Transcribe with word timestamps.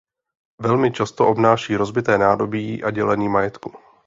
Velmi 0.61 0.91
často 0.91 1.27
obnáší 1.27 1.75
rozbité 1.75 2.17
nádobí 2.17 2.83
a 2.83 2.91
dělení 2.91 3.29
majetku. 3.29 3.73